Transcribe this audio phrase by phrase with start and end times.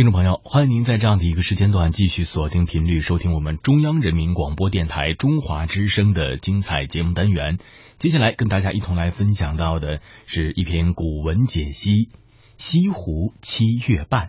[0.00, 7.58] 听众朋友，欢迎您在这样的一个时间段继续锁定频率，收听我们中央人民广播电台中华之声的精彩节目单元。
[7.98, 11.90] 接下来跟大家一同来分享到的是一篇古文解析
[12.56, 14.28] 《西湖七月半》，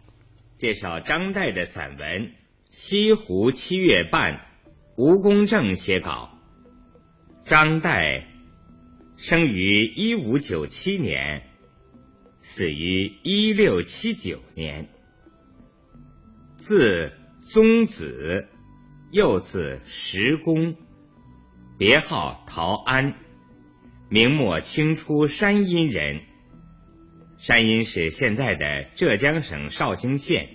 [0.58, 2.24] 介绍张岱的散文
[2.70, 4.34] 《西湖七月半》，
[4.98, 6.32] 吴公正写稿。
[7.46, 8.26] 张岱
[9.16, 11.44] 生于一五九七年，
[12.42, 14.90] 死于一六七九年。
[16.62, 18.48] 字宗子，
[19.10, 20.76] 又字石公，
[21.80, 23.16] 别号陶安，
[24.10, 26.22] 明末清初山阴人。
[27.40, 30.50] 山阴是现在的浙江省绍兴县。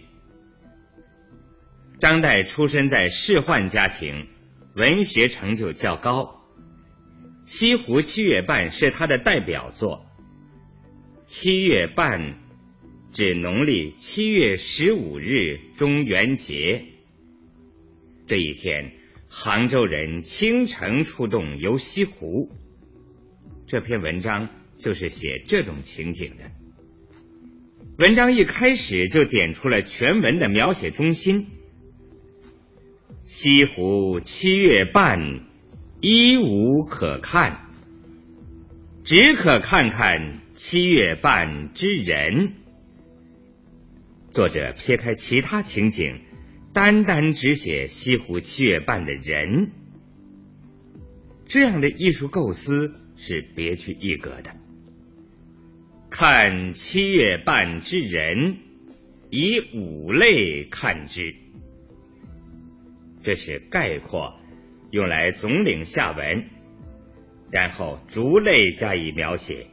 [1.99, 4.29] 张岱出身在仕宦家庭，
[4.77, 6.47] 文学成就较高。
[7.51, 10.07] 《西湖七月半》是他的代表作。
[11.25, 12.46] 七月半。
[13.13, 16.85] 指农历七月十五日中元节
[18.27, 18.93] 这一天，
[19.29, 22.51] 杭州人倾城出动游西湖。
[23.67, 26.51] 这篇文章就是写这种情景的。
[27.99, 31.47] 文章一开始就点出了全文的描写中心：
[33.23, 35.47] 西湖七月半，
[36.03, 37.71] 一无可看，
[39.05, 42.53] 只可看看七月半之人。
[44.37, 46.21] 作者撇开其他情景，
[46.75, 49.71] 单单只写西湖七月半的人，
[51.47, 54.55] 这样的艺术构思是别具一格的。
[56.11, 58.59] 看七月半之人，
[59.31, 61.35] 以五类看之，
[63.23, 64.39] 这是概括，
[64.91, 66.45] 用来总领下文，
[67.51, 69.69] 然后逐类加以描写。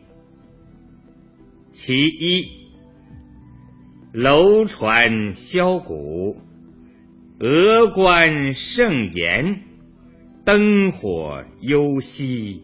[1.70, 2.63] 其一。
[4.14, 6.38] 楼船箫鼓，
[7.40, 9.64] 峨冠盛筵，
[10.46, 12.62] 灯火幽兮，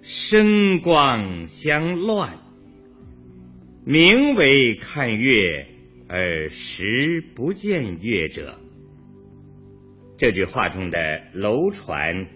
[0.00, 2.40] 声光相乱。
[3.84, 5.68] 名为看月，
[6.08, 8.58] 而实不见月者。
[10.16, 12.26] 这句话中的楼船，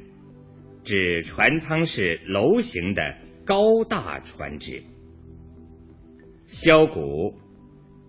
[0.84, 4.84] 指船舱是楼形的高大船只。
[6.46, 7.40] 箫鼓。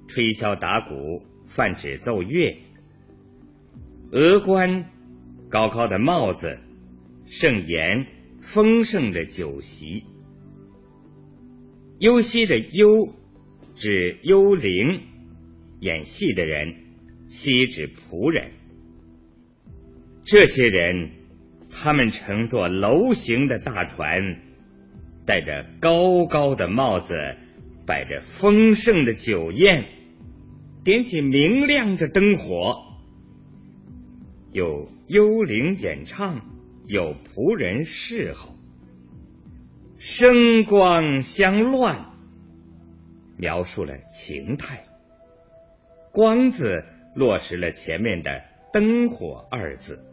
[0.07, 2.57] 吹箫打鼓，泛指奏乐。
[4.11, 4.89] 峨冠，
[5.49, 6.59] 高高的帽子；
[7.25, 8.05] 盛筵，
[8.41, 10.05] 丰盛的酒席。
[11.99, 13.13] 幽兮的幽，
[13.75, 15.01] 指幽灵，
[15.81, 16.73] 演戏的人；
[17.27, 18.51] 兮指仆人。
[20.23, 21.11] 这些人，
[21.69, 24.41] 他们乘坐楼形的大船，
[25.25, 27.35] 戴着高高的帽子，
[27.85, 29.85] 摆着丰盛的酒宴。
[30.87, 32.81] 点起明亮的灯火，
[34.53, 36.39] 有幽灵演唱，
[36.85, 38.55] 有仆人侍候，
[39.97, 42.05] 声光相乱，
[43.35, 44.85] 描述了情态。
[46.13, 50.05] 光字落实了前面的灯火二字，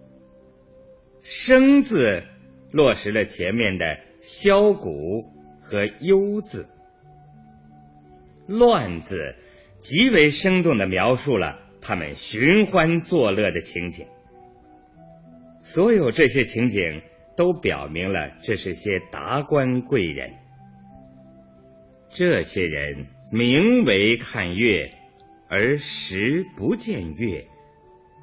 [1.23, 2.25] 声字
[2.73, 5.31] 落实了前面的箫鼓
[5.63, 6.67] 和幽字，
[8.49, 9.37] 乱字。
[9.85, 14.07] 极为生动的描述了他们寻欢作乐的情景。
[15.61, 17.03] 所有这些情景
[17.37, 20.33] 都表明了这是些达官贵人。
[22.09, 24.91] 这些人名为看月，
[25.49, 27.45] 而实不见月。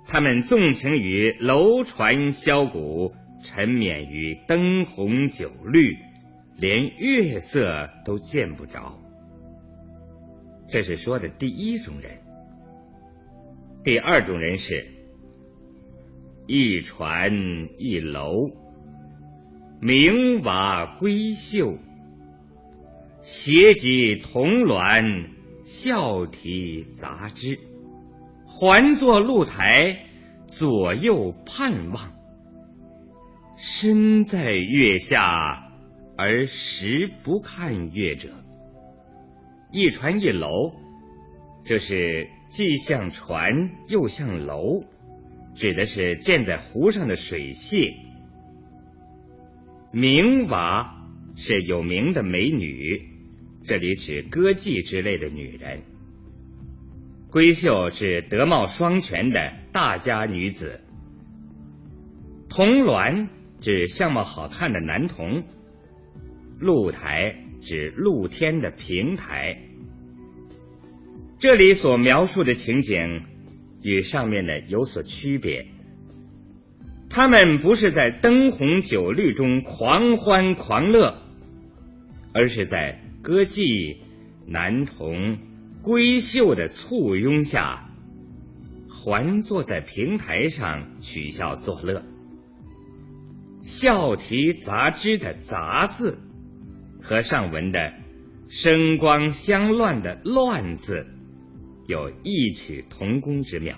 [0.08, 3.14] 他们纵情于楼船箫鼓，
[3.44, 5.96] 沉湎于灯红酒绿，
[6.58, 9.00] 连月色都见不着。
[10.72, 12.22] 这是说的第一种人，
[13.84, 14.88] 第二种人是：
[16.48, 18.52] 一船一楼，
[19.82, 21.78] 明瓦闺秀，
[23.20, 25.28] 携及铜銮，
[25.62, 27.59] 笑啼杂枝，
[28.46, 30.06] 环坐露台，
[30.47, 32.14] 左右盼望，
[33.58, 35.70] 身在月下，
[36.16, 38.29] 而实不看月者。
[39.72, 40.73] 一船一楼，
[41.64, 44.84] 这是既像船又像楼，
[45.56, 47.96] 指的是建在湖上的水榭。
[49.94, 53.02] 名娃是有名的美女，
[53.64, 55.84] 这里指歌妓之类的女人。
[57.29, 60.82] 闺秀指德貌双全的大家女子。
[62.50, 63.29] 铜銮
[63.62, 65.46] 指相貌好看的男童。
[66.59, 67.41] 露台。
[67.61, 69.58] 指露天的平台，
[71.40, 73.23] 这里所描述的情景
[73.81, 75.67] 与上面的有所区别。
[77.09, 81.22] 他们不是在灯红酒绿中狂欢狂乐，
[82.34, 83.97] 而是在歌妓、
[84.47, 85.37] 男童、
[85.84, 87.91] 闺秀的簇拥下，
[88.90, 92.03] 环坐在平台上取笑作乐。
[93.61, 96.17] 笑题杂枝的“杂”字
[97.02, 97.94] 和上文的
[98.48, 101.08] 声光相乱的“乱”字
[101.88, 103.78] 有异曲同工之妙，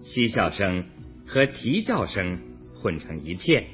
[0.00, 0.86] 嬉笑声。
[1.28, 2.38] 和啼叫声
[2.72, 3.66] 混成一片，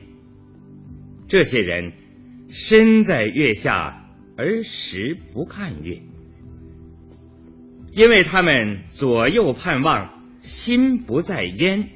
[1.29, 1.93] 这些人
[2.49, 4.09] 身在月下
[4.39, 6.01] 而时不看月，
[7.93, 11.91] 因为他们左右盼望，心不在焉。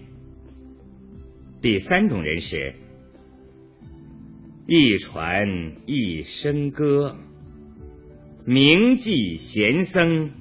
[1.63, 2.75] 第三种人是：
[4.69, 7.15] 一传一声歌，
[8.45, 10.33] 名妓闲僧，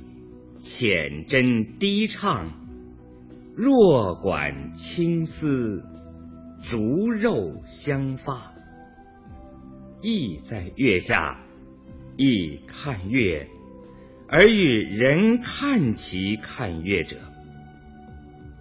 [0.59, 2.51] 浅斟低唱。
[3.55, 5.83] 若管青丝，
[6.63, 8.55] 竹肉相发。
[10.01, 11.45] 意在月下，
[12.17, 13.47] 亦看月，
[14.27, 17.17] 而与人看其看月者。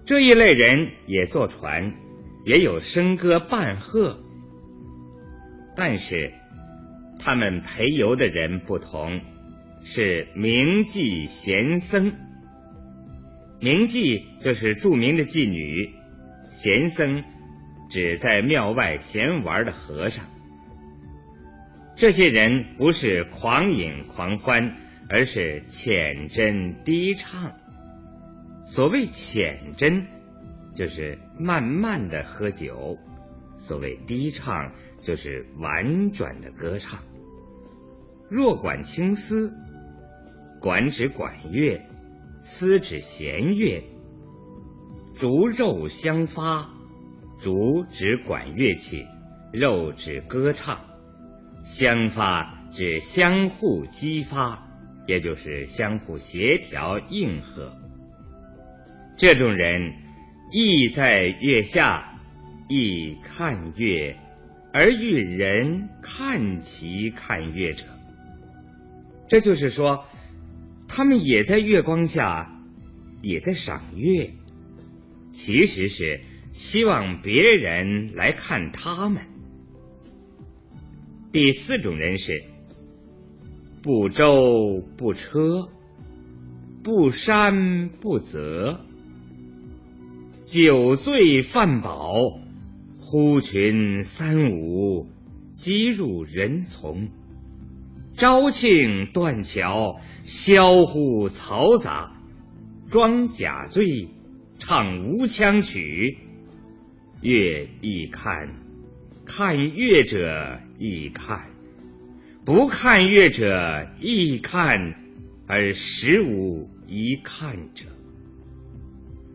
[0.05, 1.95] 这一类人也坐船，
[2.45, 4.24] 也有笙歌伴鹤，
[5.77, 6.33] 但是
[7.19, 9.21] 他们陪游的人不同，
[9.83, 12.15] 是名妓闲僧。
[13.61, 15.95] 名妓就是著名的妓女，
[16.49, 17.25] 闲僧
[17.89, 20.25] 指在庙外闲玩的和尚。
[21.97, 24.77] 这些人不是狂饮狂欢，
[25.09, 27.53] 而是浅斟低唱。
[28.63, 30.07] 所谓浅斟，
[30.75, 32.99] 就是慢慢的喝酒；
[33.65, 37.01] 所谓低唱，就是婉转的歌唱。
[38.29, 39.55] 若管青丝，
[40.61, 41.81] 管指管乐。
[42.47, 43.83] 丝指弦乐，
[45.15, 46.75] 竹肉相发，
[47.39, 49.07] 竹指管乐器，
[49.51, 50.79] 肉指歌唱，
[51.65, 54.69] 相发指相互激发，
[55.07, 57.73] 也就是相互协调应和。
[59.17, 59.95] 这种人
[60.53, 62.14] 意在月下，
[62.69, 64.17] 亦看月，
[64.73, 67.85] 而遇人看其看月者。
[69.29, 70.05] 这就是说。
[70.87, 72.63] 他们也在月光下，
[73.21, 74.35] 也在赏月，
[75.33, 76.21] 其实是
[76.53, 79.23] 希望别人来看他们。
[81.33, 82.45] 第四种人是
[83.83, 85.71] 不舟不车，
[86.85, 88.85] 不山不泽，
[90.45, 92.39] 酒醉饭饱，
[93.15, 95.07] 呼群三五，
[95.53, 97.11] 击入人丛。
[98.17, 102.21] 朝庆断桥，销户嘈杂，
[102.91, 104.09] 装假醉，
[104.59, 106.19] 唱无腔曲。
[107.21, 108.57] 月亦看，
[109.25, 111.51] 看月者亦看，
[112.45, 114.97] 不看月者亦看，
[115.47, 117.85] 而实无一看者。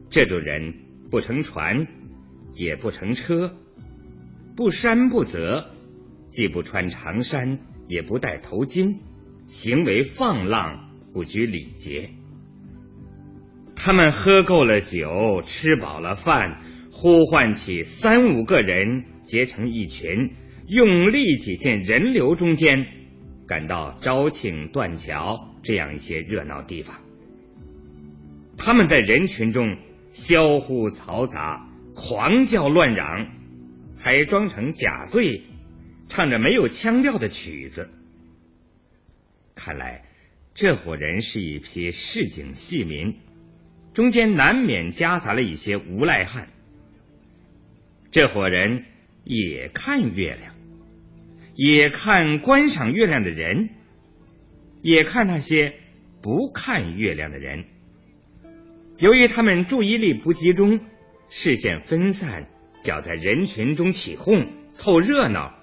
[0.09, 0.73] 这种人
[1.09, 1.87] 不乘船，
[2.53, 3.55] 也不乘车，
[4.59, 5.69] 不衫不泽，
[6.29, 7.59] 既不穿长衫。
[7.87, 8.97] 也不戴头巾，
[9.47, 12.09] 行为放浪，不拘礼节。
[13.77, 16.59] 他们喝够了酒，吃饱了饭，
[16.91, 20.33] 呼唤起三五个人结成一群，
[20.67, 22.85] 用力挤进人流中间，
[23.47, 26.97] 赶到招庆断桥这样一些热闹地方。
[28.57, 29.77] 他们在人群中
[30.09, 33.29] 相互嘈杂，狂叫乱嚷，
[33.99, 35.43] 还装成假醉。
[36.07, 37.87] 唱着没有腔调的曲子，
[39.53, 40.05] 看来
[40.55, 43.19] 这伙人是一批市井戏民，
[43.93, 46.47] 中间难免夹杂了一些无赖汉。
[48.09, 48.85] 这伙人
[49.23, 50.55] 也看月亮，
[51.53, 53.69] 也看观赏月亮的人，
[54.81, 55.75] 也看那些
[56.23, 57.65] 不看月亮的人。
[58.97, 60.79] 由于他们注意力不集中，
[61.29, 62.49] 视线分散，
[62.89, 65.53] 要在人群中起哄凑热闹。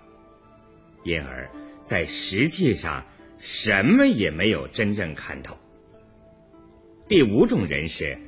[1.03, 1.51] 因而，
[1.83, 3.05] 在实际上
[3.37, 5.59] 什么也没有真正看到。
[7.09, 8.19] 第五种人是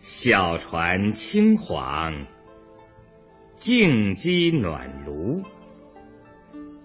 [0.00, 2.26] 小船轻晃，
[3.54, 5.42] 静鸡暖炉，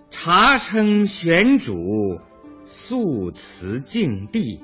[0.09, 2.19] 茶称玄煮，
[2.63, 4.59] 素瓷净地，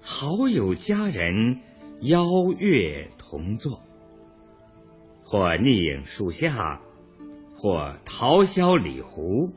[0.00, 1.60] 好友佳人
[2.00, 2.24] 邀
[2.56, 3.82] 月同坐，
[5.30, 6.80] 或逆影树下。
[7.60, 9.52] 或桃萧李湖，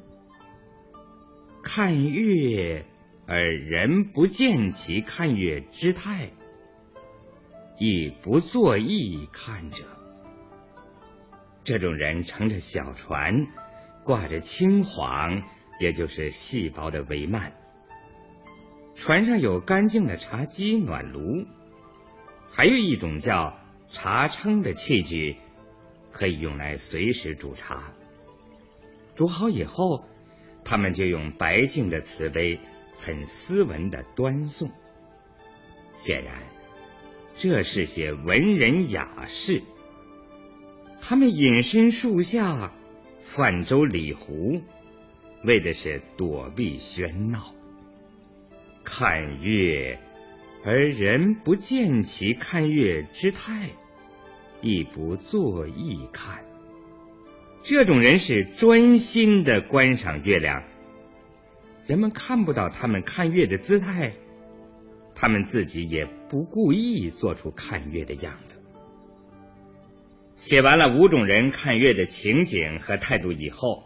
[1.64, 2.88] 看月
[3.28, 6.32] 而人不见其看月之态，
[7.78, 9.84] 亦不作意看者。
[11.64, 13.46] 这种人乘着小船，
[14.04, 15.44] 挂着青黄，
[15.80, 17.52] 也就是细薄的帷幔。
[18.96, 21.46] 船上有干净的茶几、暖炉，
[22.50, 23.60] 还有一种叫
[23.90, 25.38] 茶称的器具，
[26.22, 27.96] 可以用来随时煮茶。
[29.16, 30.06] 煮好以后，
[30.64, 32.60] 他们就用白净的瓷杯，
[32.96, 34.70] 很斯文的端送。
[35.96, 36.36] 显然，
[37.34, 39.64] 这是些文人雅士。
[41.02, 42.72] 他们隐身树下，
[43.24, 44.62] 泛舟里湖，
[45.44, 47.56] 为的是躲避喧闹。
[48.84, 50.00] 看月，
[50.64, 53.72] 而人不见其看月之态，
[54.62, 56.46] 亦不作意看。
[57.64, 60.64] 这种人是专心的观赏月亮，
[61.86, 64.14] 人们看不到他们看月的姿态，
[65.14, 68.62] 他们自己也不故意做出看月的样子。
[70.36, 73.84] 写完了五种人看月的情景和态度以后，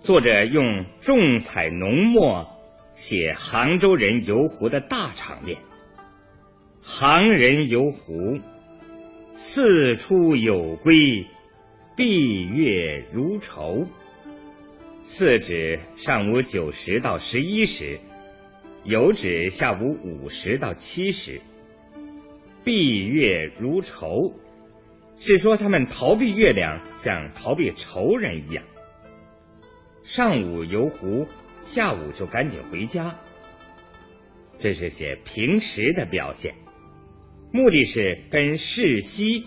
[0.00, 2.48] 作者用重彩浓墨
[2.94, 5.56] 写杭州人游湖的大场面。
[6.82, 8.40] 杭人游湖，
[9.36, 11.26] 四出有归。
[11.94, 13.86] 闭月如愁，
[15.04, 18.00] 四指上午九时到十一时，
[18.84, 21.40] 有指下午五时到七时。
[22.64, 24.34] 闭月如愁，
[25.18, 28.62] 是说他们逃避月亮，像逃避仇人一样。
[30.02, 31.26] 上午游湖，
[31.62, 33.16] 下午就赶紧回家。
[34.58, 36.56] 这是写平时的表现，
[37.56, 39.46] 目的是跟世夕，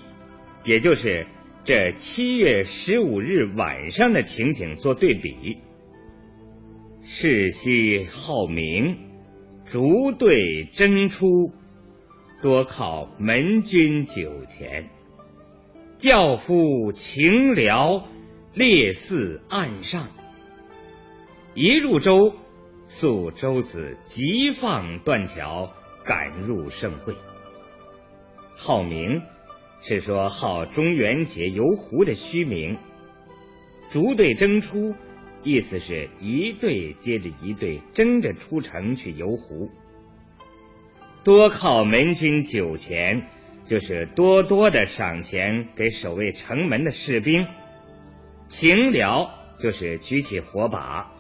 [0.66, 1.28] 也就是。
[1.66, 5.60] 这七月十五日晚上的情景做对比：
[7.04, 8.98] 世夕好明，
[9.66, 11.28] 逐队争出，
[12.42, 14.90] 多靠门军酒前。
[16.00, 18.08] 轿夫情辽，
[18.56, 20.08] 列似岸上。
[21.54, 22.34] 一入舟，
[22.88, 25.72] 宿舟子急放断桥，
[26.04, 27.14] 赶入盛会。
[28.62, 29.22] 好明。
[29.82, 32.78] 是说号中元节游湖的虚名，
[33.90, 34.94] 逐队争出，
[35.42, 39.70] 意思是一队接着一队争着出城去游湖。
[41.24, 43.28] 多靠门军酒钱，
[43.64, 47.48] 就是多多的赏钱给守卫城门的士兵。
[48.50, 51.14] 情辽就是举起火把，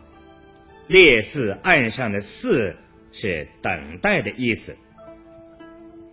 [0.88, 2.75] 列似岸上的四
[3.13, 4.75] 是等待的意思，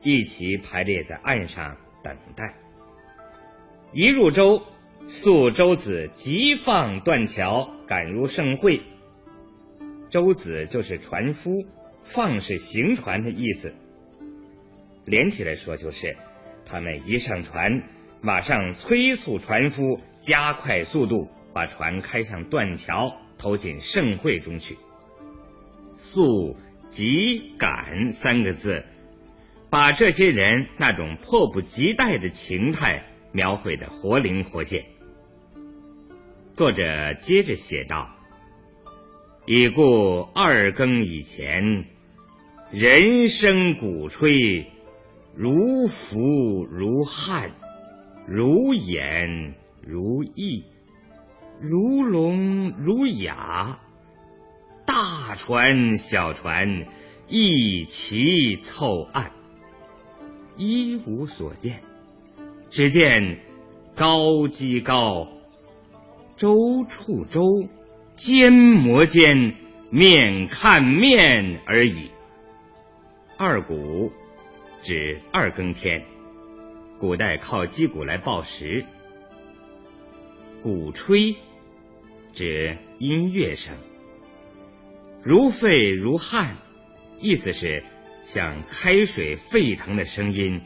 [0.02, 1.76] 一齐排列在岸上。
[2.02, 2.54] 等待，
[3.92, 4.62] 一入舟，
[5.08, 8.82] 宿舟子急放断桥，赶入盛会。
[10.08, 11.50] 舟子就是船夫，
[12.04, 13.74] 放是行船的意思。
[15.04, 16.16] 连起来说，就是
[16.64, 17.82] 他们一上船，
[18.20, 24.78] 马上催促船夫加快速度，把船开上断桥，投进盛会中去。
[25.96, 28.84] 速、急、赶三个字。
[29.68, 34.86] 把这些人那种迫不及待的情态描绘的活灵活现。
[36.54, 38.16] 作者接着写道
[39.44, 41.84] ：“已故二更以前，
[42.70, 44.70] 人声鼓吹，
[45.34, 47.50] 如浮如汉，
[48.26, 50.64] 如演如意，
[51.60, 53.80] 如聋如哑，
[54.86, 56.86] 大船小船
[57.28, 59.32] 一齐凑岸。”
[60.56, 61.82] 一无所见，
[62.70, 63.40] 只见
[63.94, 65.28] 高机高，
[66.36, 67.42] 舟处舟，
[68.14, 69.54] 肩磨肩，
[69.90, 72.10] 面看面而已。
[73.36, 74.10] 二鼓
[74.82, 76.04] 指二更天，
[76.98, 78.86] 古代靠击鼓来报时。
[80.62, 81.36] 鼓吹
[82.32, 83.74] 指音乐声，
[85.22, 86.56] 如沸如汗，
[87.20, 87.84] 意思是。
[88.26, 90.60] 像开水沸腾的声音，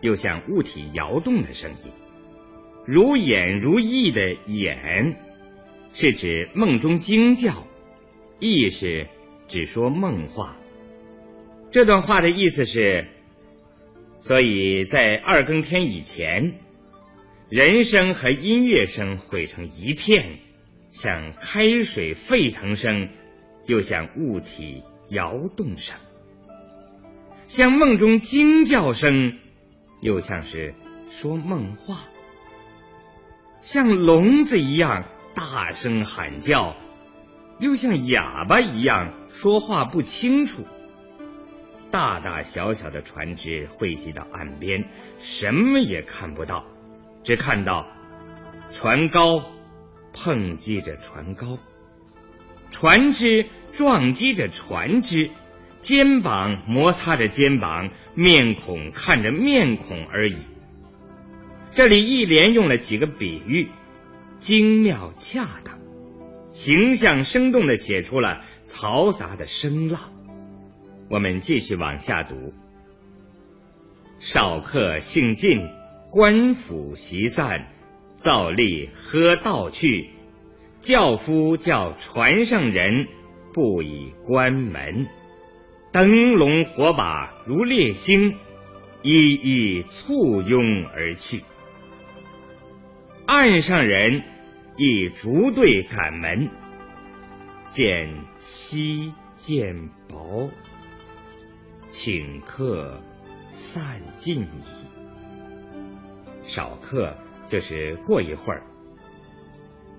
[0.00, 1.92] 又像物体摇动的声音。
[2.86, 5.20] 如眼如意的眼，
[5.92, 7.66] 是指梦中惊叫；
[8.40, 9.08] 意是
[9.46, 10.56] 只说梦话。
[11.70, 13.08] 这段话的意思是：
[14.18, 16.60] 所以在二更天以前，
[17.50, 20.38] 人声和音乐声汇成一片，
[20.90, 23.10] 像开水沸腾声，
[23.66, 25.98] 又像物体摇动声。
[27.52, 29.38] 像梦中惊叫声，
[30.00, 30.74] 又像是
[31.10, 31.96] 说梦话；
[33.60, 35.04] 像聋子一样
[35.34, 36.74] 大声喊叫，
[37.58, 40.66] 又像哑巴一样说话不清楚。
[41.90, 44.86] 大大小小的船只汇集到岸边，
[45.18, 46.64] 什么也看不到，
[47.22, 47.86] 只看到
[48.70, 49.42] 船高
[50.14, 51.58] 碰击着船高，
[52.70, 55.30] 船只撞击着船只，
[55.82, 60.36] 肩膀摩擦着肩膀，面孔看着面孔而已。
[61.74, 63.68] 这里一连用了几个比喻，
[64.38, 65.80] 精妙恰当，
[66.50, 70.00] 形象生动的写出了嘈杂的声浪。
[71.10, 72.54] 我们继续往下读。
[74.20, 75.68] 少客兴尽，
[76.10, 77.72] 官府席散，
[78.16, 80.10] 造吏喝道去。
[80.80, 83.08] 轿夫叫船上人
[83.52, 85.08] 不以关门，
[85.92, 88.38] 灯笼火把如烈星，
[89.02, 91.44] 一一簇拥而去。
[93.26, 94.22] 岸上人
[94.78, 96.48] 亦逐队赶门，
[97.68, 100.50] 见稀见薄。
[101.88, 103.02] 请客
[103.50, 104.48] 散尽矣。
[106.42, 108.62] 少客就是过一会儿。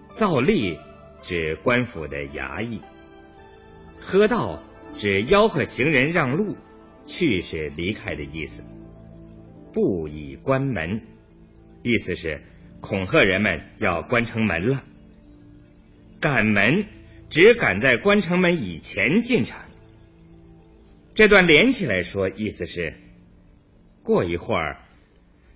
[0.10, 0.80] 造吏
[1.22, 2.82] 指官府的衙役。
[4.00, 4.64] 喝道
[4.96, 6.56] 指吆喝行人让路，
[7.06, 8.64] 去是离开的意思。
[9.72, 11.02] 不以关门，
[11.82, 12.42] 意思是
[12.80, 14.84] 恐吓人们要关城门了。
[16.20, 16.86] 赶门
[17.30, 19.60] 只赶在关城门以前进城。
[21.16, 22.94] 这段连起来说，意思是：
[24.04, 24.78] 过一会儿，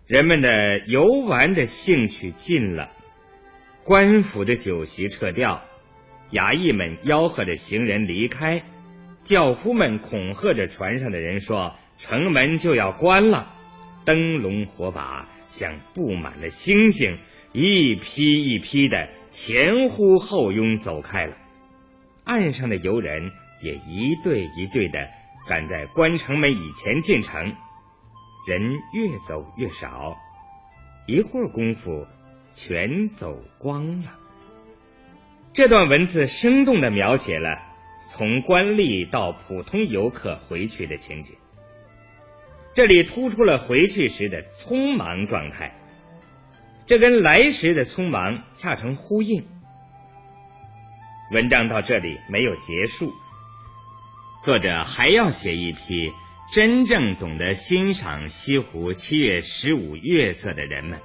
[0.05, 2.91] 人们的游玩的兴趣尽了，
[3.83, 5.63] 官府的酒席撤掉，
[6.31, 8.63] 衙役们吆喝着行人离开，
[9.27, 13.53] 轿夫们恐吓着船上的人说城门就要关了，
[14.05, 17.17] 灯笼火把像布满了星星，
[17.51, 21.35] 一批一批的前呼后拥走开了，
[22.23, 25.09] 岸上的游人也一对一对的。
[25.45, 27.53] 赶在关城门以前进城，
[28.47, 30.15] 人越走越少，
[31.05, 32.07] 一会儿功夫
[32.53, 34.15] 全走光了。
[35.53, 37.66] 这段文字生动的描写了
[38.09, 41.35] 从官吏到普通游客回去的情景，
[42.73, 45.75] 这里突出了回去时的匆忙状态，
[46.85, 49.45] 这跟来时的匆忙恰成呼应。
[51.33, 53.11] 文章到这里没有结束。
[54.41, 56.13] 作者还要写一批
[56.53, 61.01] 真正懂得欣赏西湖七月十五月色的人们。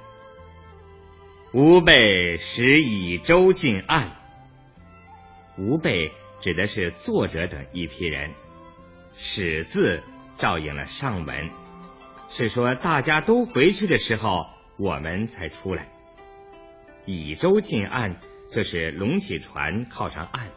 [1.53, 4.15] 吾辈使以舟近岸。
[5.57, 6.13] 吾辈
[6.43, 8.31] 指的是作者等一批人。
[9.13, 10.03] 始字
[10.37, 11.49] 照应了上文，
[12.27, 15.87] 是说大家都回去的时候，我们才出来。
[17.05, 18.17] 以舟近岸，
[18.51, 20.49] 就是拢起船靠上岸。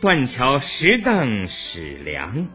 [0.00, 2.46] 断桥石凳始凉，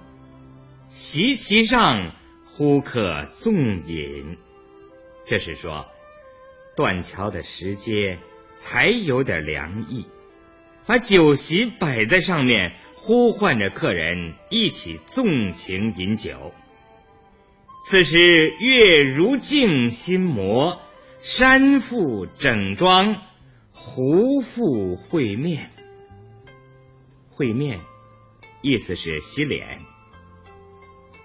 [0.88, 2.16] 席其上，
[2.46, 4.38] 呼客纵饮。
[5.26, 5.86] 这是说，
[6.78, 8.20] 断桥的石阶
[8.56, 10.08] 才有点凉意，
[10.86, 16.54] 把酒席摆在上面，呼唤着客人一起纵情饮酒。
[17.86, 20.82] 此时月如镜心磨，
[21.20, 23.22] 山复整装，
[23.72, 25.72] 湖复会面。
[27.30, 27.80] 会面，
[28.62, 29.80] 意思是洗脸。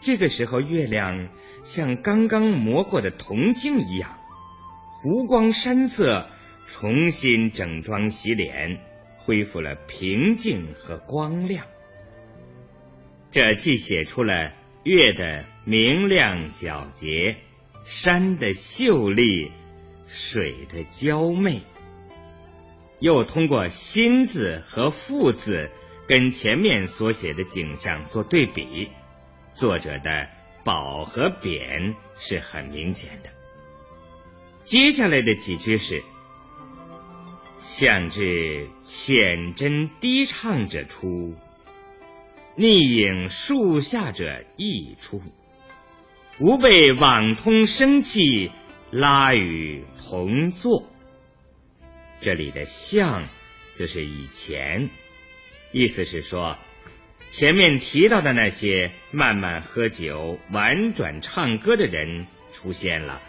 [0.01, 1.29] 这个时候，月亮
[1.65, 4.19] 像刚刚磨过的铜镜一样，
[5.03, 6.29] 湖光山色，
[6.65, 8.81] 重新整装洗脸，
[9.27, 11.67] 恢复了平静和光亮。
[13.33, 14.53] 这既写出了
[14.85, 17.39] 月的明亮皎洁，
[17.83, 19.51] 山的秀丽，
[20.07, 21.63] 水的娇媚，
[23.01, 25.73] 又通过心字和复字。
[26.09, 28.91] 跟前面所写的景象做对比，
[29.53, 30.29] 作者的
[30.63, 33.31] 褒和贬是很明显的。
[34.63, 36.05] 接下来的几句是
[37.69, 41.35] ：“向至浅斟低唱者出，
[42.55, 45.21] 逆影树下者亦出。
[46.39, 48.53] 吾辈网通生气，
[48.93, 50.89] 拉与同坐。”
[52.23, 53.29] 这里的“向”
[53.75, 54.89] 就是以前。
[55.73, 56.57] 意思是说，
[57.29, 63.21] 前面提到的那些慢慢喝酒、婉转唱歌的人出现了，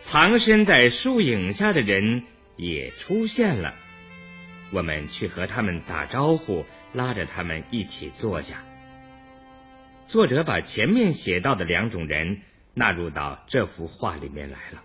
[0.00, 2.24] 藏身在树影下的人
[2.56, 3.74] 也出现了。
[4.72, 8.64] 我们去和他们打招呼，拉着他们一起坐下。
[10.06, 12.42] 作者把前面写到的两种人
[12.74, 14.82] 纳入到这幅画里面来了，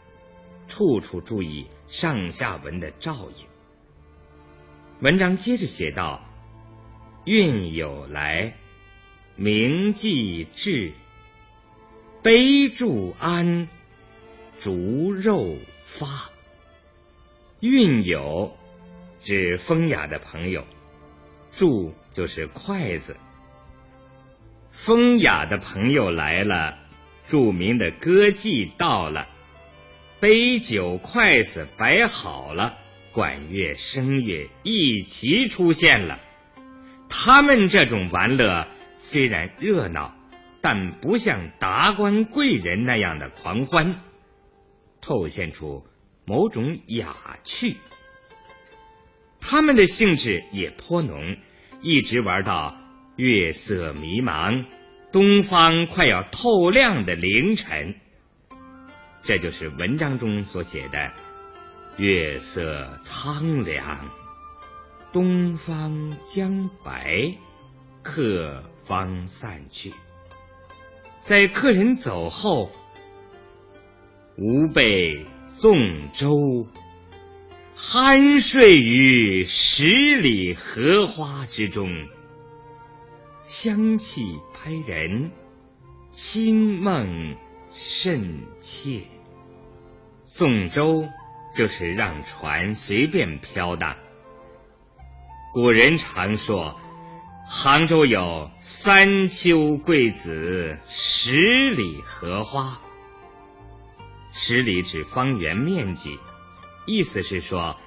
[0.68, 3.48] 处处注意上下文的照应。
[5.02, 6.26] 文章接着写道。
[7.26, 8.56] 运有来，
[9.36, 10.94] 名既至，
[12.24, 13.68] 杯注安，
[14.58, 16.32] 竹肉发。
[17.62, 18.56] 韵友
[19.20, 20.66] 指风雅的朋友，
[21.52, 23.18] 箸就是筷子。
[24.72, 26.80] 风雅的朋友来了，
[27.24, 29.28] 著名的歌妓到了，
[30.22, 32.78] 杯酒筷子摆好了，
[33.12, 36.22] 管乐声乐一齐出现了。
[37.10, 40.16] 他们这种玩乐虽然热闹，
[40.62, 44.00] 但不像达官贵人那样的狂欢，
[45.02, 45.86] 透现出
[46.30, 47.78] 某种雅趣。
[49.42, 51.38] 他们的兴致也颇浓，
[51.82, 52.78] 一直玩到。
[53.16, 54.66] 月色迷茫，
[55.12, 57.96] 东方快要透亮的凌晨，
[59.24, 61.12] 这就是文章中所写的
[61.98, 64.10] “月色苍凉，
[65.12, 67.34] 东方将白，
[68.04, 69.92] 客方散去”。
[71.26, 72.72] 在客人走后，
[74.38, 75.26] 吾辈
[75.58, 76.68] 纵舟，
[77.76, 82.08] 酣睡于十里荷花之中。
[83.44, 85.32] 香气拍人，
[86.12, 87.36] 清梦
[87.74, 89.02] 甚切。
[90.24, 91.04] 宋舟
[91.56, 93.98] 就是让船随便飘荡。
[95.54, 96.80] 古人常说，
[97.46, 102.80] 杭州有三秋桂子，十里荷花。
[104.42, 106.18] 十里指方圆面积，
[106.86, 107.78] 意思是说，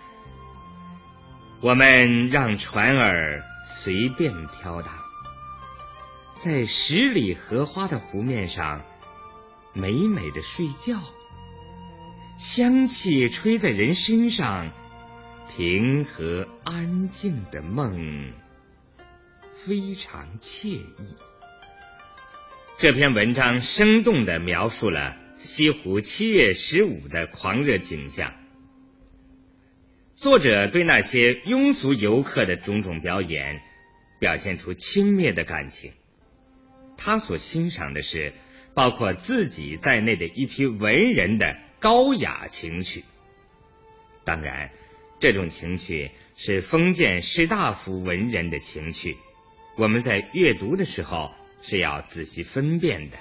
[1.62, 4.92] 我们让船儿随便飘荡。
[6.40, 8.84] 在十里荷花的湖面上，
[9.72, 11.00] 美美的睡觉，
[12.38, 14.70] 香气吹在人身上，
[15.56, 18.30] 平和安静的梦，
[19.54, 21.16] 非常惬意。
[22.78, 28.32] 这篇文章生动的描述了西湖七月十五的狂热景象。
[30.14, 33.60] 作者对那些庸俗游客的种种表演，
[34.20, 35.94] 表现出轻蔑的感情。
[36.96, 38.34] 他所欣赏的是
[38.72, 43.02] 包括自己在内的一批文人的高雅情趣。
[44.22, 44.70] 当然，
[45.18, 49.16] 这种情趣是封建士大夫文人的情趣，
[49.76, 53.18] 我们在阅读的时候是要仔细分辨的。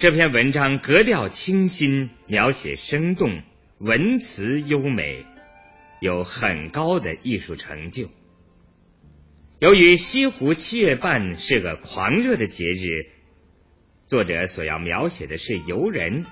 [0.00, 3.42] 这篇文章格调清新，描写生动，
[3.76, 5.26] 文辞优美，
[6.00, 8.08] 有很高的艺术成就。
[9.58, 13.10] 由于西湖七月半是个狂热的节日，
[14.06, 16.24] 作者所要描写的是游人，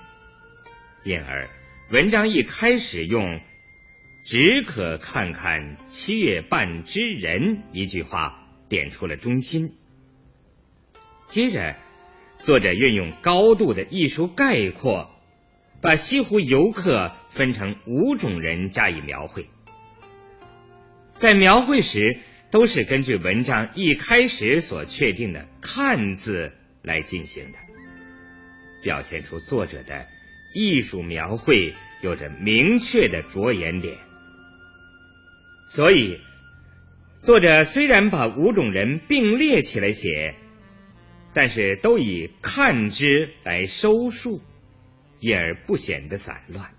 [1.05, 1.51] 因而
[1.91, 3.39] 文章一开始用
[4.25, 9.77] “只可看看七月半之人”一句话点出了中心。
[11.27, 11.77] 接着，
[12.49, 15.11] 作者运用高度的艺术概括，
[15.83, 19.45] 把西湖游客分成五种人加以描绘，
[21.13, 22.21] 在描绘时。
[22.51, 27.59] 都是根据文章一开始所确定的“看”字来进行的，
[28.83, 30.07] 表现出作者的
[30.55, 33.99] 艺术描绘有着明确的着眼点。
[35.69, 36.23] 所以，
[37.21, 40.35] 作者虽然把五种人并列起来写，
[41.38, 44.40] 但是都以“看之”来收束，
[45.20, 46.74] 因而不显得散乱。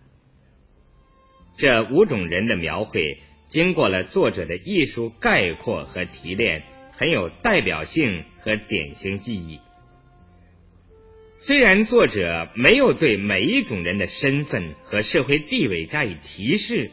[1.58, 3.22] 这五种人的描绘。
[3.48, 9.62] 经过了作者的艺术概括和提炼，很有代表性和典型意义。
[11.38, 16.92] 虽然作者没有对每一种人的身份和社会地位加以提示，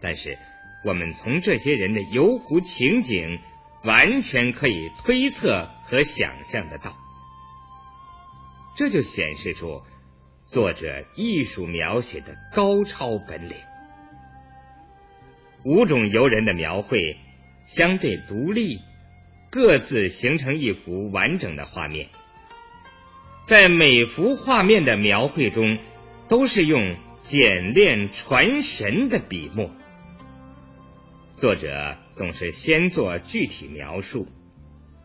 [0.00, 0.38] 但是
[0.82, 3.38] 我们从这些人的游湖情景，
[3.84, 6.96] 完全可以推测和想象得到。
[8.76, 9.82] 这就显示出
[10.44, 13.56] 作者艺术描写的高超本领。
[15.64, 17.16] 五种游人的描绘
[17.66, 18.80] 相对独立，
[19.50, 22.08] 各自形成一幅完整的画面。
[23.42, 25.78] 在每幅画面的描绘中，
[26.28, 29.70] 都是用简练传神的笔墨。
[31.36, 34.28] 作者总是先做具体描述，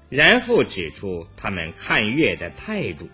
[0.09, 3.09] 然后指出他们看月的态度，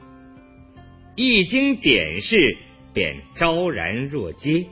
[1.15, 2.58] 一经点示，
[2.93, 4.67] 便昭然若揭。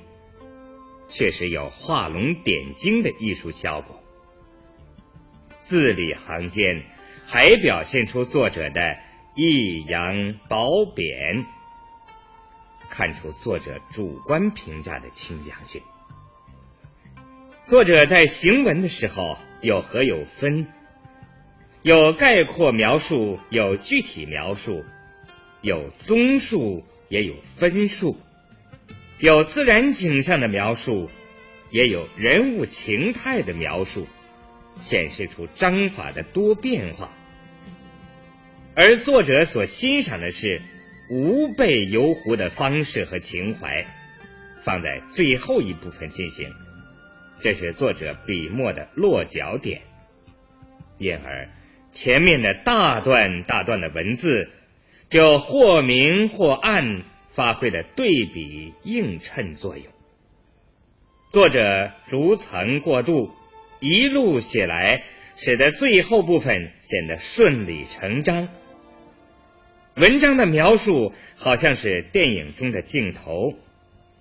[1.08, 4.04] 确实有画龙点睛的艺术效果，
[5.62, 6.84] 字里行间
[7.26, 8.98] 还表现出作者的
[9.36, 11.46] 抑扬褒贬，
[12.90, 15.82] 看出作者主观评价的倾向性。
[17.66, 20.68] 作者在行文的时候有合有分，
[21.82, 24.84] 有概括描述，有具体描述，
[25.62, 28.18] 有综述，也有分述，
[29.18, 31.10] 有自然景象的描述，
[31.72, 34.08] 也有人物情态的描述，
[34.82, 37.12] 显示出章法的多变化。
[38.76, 40.62] 而作者所欣赏的是
[41.10, 43.86] 无备游湖的方式和情怀，
[44.64, 46.52] 放在最后一部分进行。
[47.44, 49.82] 这是作者笔墨的落脚点，
[50.98, 51.50] 因而
[51.92, 54.48] 前面的大段大段的文字
[55.10, 59.88] 就或明或暗，发挥了对比映衬作用。
[61.32, 63.30] 作者逐层过渡，
[63.82, 65.04] 一路写来，
[65.36, 68.48] 使得最后部分显得顺理成章。
[69.96, 73.54] 文章的描述好像是电影中的镜头，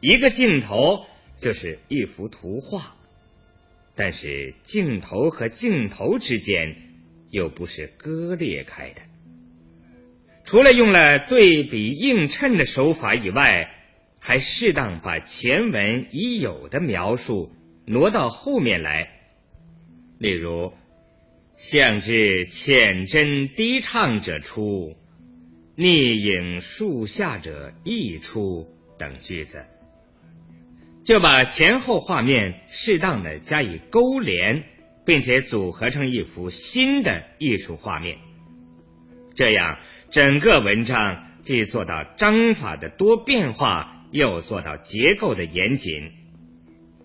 [0.00, 1.06] 一个镜头
[1.36, 2.96] 就是一幅图画。
[3.94, 6.76] 但是镜头和镜头之间
[7.30, 9.02] 又不是割裂开的，
[10.44, 13.68] 除了用了对比映衬的手法以外，
[14.18, 17.52] 还适当把前文已有的描述
[17.86, 19.10] 挪到后面来，
[20.18, 20.72] 例如
[21.56, 24.96] “向知浅斟低唱者出，
[25.74, 29.66] 逆影树下者亦出”等句子。
[31.04, 34.64] 就把前后画面适当的加以勾连，
[35.04, 38.18] 并且组合成一幅新的艺术画面。
[39.34, 39.78] 这样，
[40.10, 46.12] 整个文章既做到章法的多变化，又做到结构的严谨。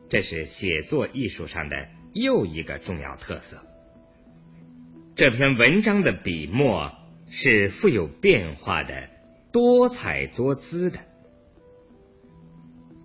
[0.10, 3.66] 这是写作艺术上的又一个重要特色。
[5.16, 6.92] 这篇文章的笔墨
[7.30, 9.10] 是富有变化的，
[9.52, 11.00] 多彩多姿的。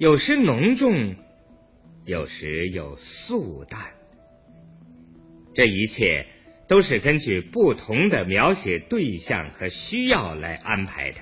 [0.03, 1.15] 有时浓重，
[2.05, 3.81] 有时又素淡，
[5.55, 6.27] 这一切
[6.67, 11.21] 都是根据不同的描写对象和需要来安排的。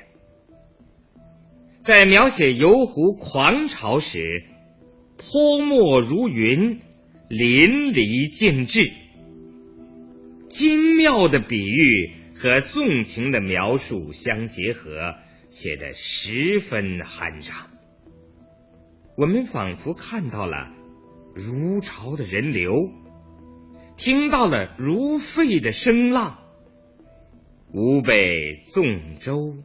[1.80, 4.44] 在描写游湖狂潮时，
[5.18, 6.80] 泼墨如云，
[7.28, 8.90] 淋漓尽致，
[10.48, 15.16] 精妙的比喻和纵情的描述相结合，
[15.50, 17.69] 写得十分酣畅。
[19.20, 20.72] 我们仿佛看到了
[21.34, 22.72] 如潮的人流，
[23.94, 26.38] 听到了如沸的声浪，
[27.70, 29.56] 吾辈纵舟，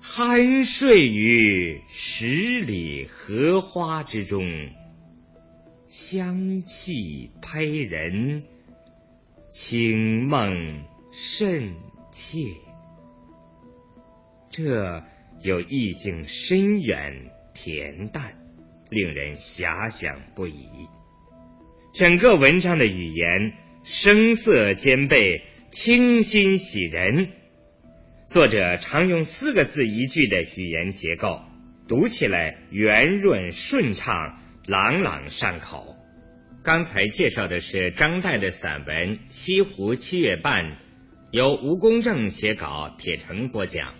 [0.00, 4.44] 酣睡于十里荷花之中，
[5.88, 8.44] 香气拍人，
[9.48, 11.74] 清梦甚
[12.12, 12.44] 切。
[14.50, 15.02] 这
[15.42, 17.32] 有意境深远。
[17.62, 18.22] 恬淡，
[18.88, 20.66] 令人遐想不已。
[21.92, 23.52] 整个文章的语言
[23.84, 27.28] 声色兼备，清新喜人。
[28.28, 31.42] 作者常用四个字一句的语言结构，
[31.86, 35.96] 读起来圆润顺畅，朗朗上口。
[36.62, 40.64] 刚才介绍的是张岱的散文《西湖七月半》，
[41.30, 43.94] 由吴公正写稿，铁成播讲。